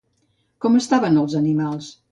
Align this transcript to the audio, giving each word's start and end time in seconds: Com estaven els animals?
Com 0.65 0.79
estaven 0.81 1.23
els 1.27 1.39
animals? 1.45 1.97